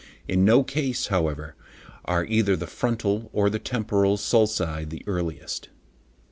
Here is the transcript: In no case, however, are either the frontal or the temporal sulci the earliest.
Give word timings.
In 0.27 0.43
no 0.43 0.63
case, 0.63 1.09
however, 1.09 1.53
are 2.05 2.25
either 2.25 2.55
the 2.55 2.65
frontal 2.65 3.29
or 3.33 3.51
the 3.51 3.59
temporal 3.59 4.17
sulci 4.17 4.83
the 4.83 5.03
earliest. 5.05 5.69